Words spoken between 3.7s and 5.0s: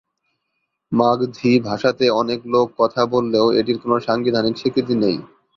কোন সাংবিধানিক স্বীকৃতি